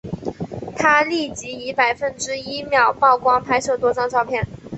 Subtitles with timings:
[0.75, 4.43] 他立即以百分之一秒曝光拍摄多张照片。